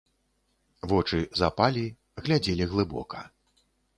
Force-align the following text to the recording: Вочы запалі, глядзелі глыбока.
Вочы 0.93 1.19
запалі, 1.41 1.85
глядзелі 2.27 2.69
глыбока. 2.75 3.19